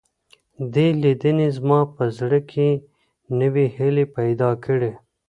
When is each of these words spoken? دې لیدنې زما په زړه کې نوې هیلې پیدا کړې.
دې 0.73 0.87
لیدنې 1.01 1.47
زما 1.57 1.79
په 1.95 2.03
زړه 2.17 2.39
کې 2.51 2.67
نوې 3.39 3.65
هیلې 3.75 4.05
پیدا 4.17 4.49
کړې. 4.65 4.91